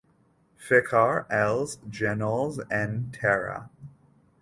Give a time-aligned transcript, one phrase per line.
[0.69, 1.03] Ficar
[1.41, 3.63] els genolls en terra.